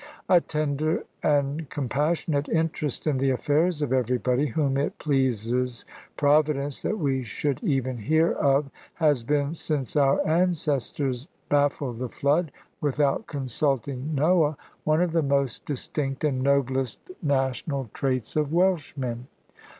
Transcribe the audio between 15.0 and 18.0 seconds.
of the most distinct and noblest national